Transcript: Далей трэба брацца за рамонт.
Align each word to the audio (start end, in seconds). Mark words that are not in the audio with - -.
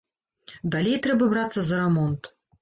Далей 0.75 0.97
трэба 1.09 1.27
брацца 1.35 1.65
за 1.69 1.83
рамонт. 1.83 2.33